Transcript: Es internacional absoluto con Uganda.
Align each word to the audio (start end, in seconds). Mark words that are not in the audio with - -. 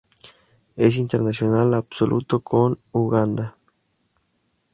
Es 0.77 0.95
internacional 0.97 1.75
absoluto 1.75 2.39
con 2.39 2.75
Uganda. 2.91 3.55